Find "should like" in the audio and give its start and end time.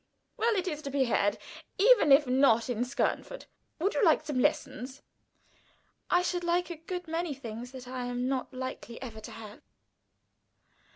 6.23-6.71